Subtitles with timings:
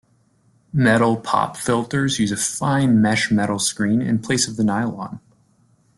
[0.73, 5.19] Metal pop filters use a fine mesh metal screen in place of the nylon.